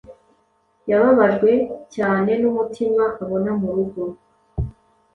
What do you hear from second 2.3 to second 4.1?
numutima abona mu rugo